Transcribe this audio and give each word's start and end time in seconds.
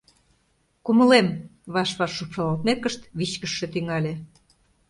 —Кумылем!— 0.85 1.27
ваш-ваш 1.73 2.11
шупшалалтмекышт 2.17 3.01
вичкыжше 3.19 3.67
тӱҥале. 3.73 4.13